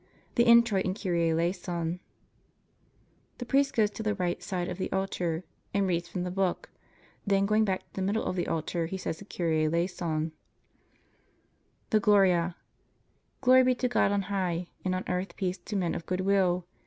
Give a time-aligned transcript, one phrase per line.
[0.33, 1.99] THE INTROIT AND KYRIE ELEISON
[3.37, 5.43] The priest goes to the right side of the altar
[5.75, 6.71] and reads from the book.
[7.27, 10.31] Then going back to the middle of the altar he says the Kyrie Eleison.
[11.91, 12.55] THE GLORIA
[13.41, 16.65] Glory be to God on high, and on earth peace to men of good will.